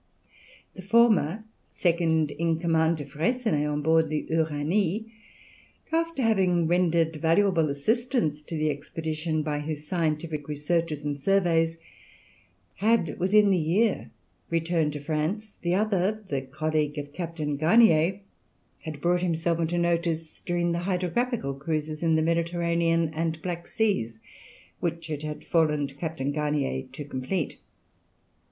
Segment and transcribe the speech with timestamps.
[0.73, 5.11] The former, second in command to Freycinet on board the Uranie,
[5.91, 11.77] after having rendered valuable assistance to the expedition by his scientific researches and surveys,
[12.77, 14.09] had within the year
[14.49, 18.21] returned to France; the other, the colleague of Captain Garnier,
[18.79, 24.19] had brought himself into notice during the hydrographical cruises in the Mediterranean and Black Seas,
[24.79, 27.59] which it had fallen to Captain Garnier to complete.